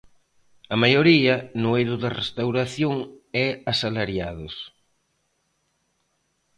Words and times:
A 0.73 0.75
maioría, 0.83 1.35
no 1.61 1.69
eido 1.77 1.95
da 2.03 2.11
restauración 2.21 2.95
e 3.43 3.45
asalariados. 3.71 4.55